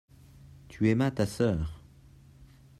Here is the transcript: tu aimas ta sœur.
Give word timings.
tu 0.67 0.87
aimas 0.89 1.11
ta 1.11 1.27
sœur. 1.27 1.79